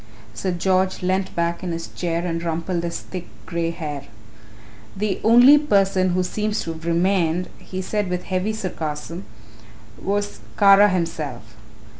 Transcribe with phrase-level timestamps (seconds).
[0.33, 4.05] Sir George leant back in his chair and rumpled his thick grey hair.
[4.97, 9.25] "The only person who seems to have remained," he said with heavy sarcasm,
[10.01, 11.55] "was Kara himself.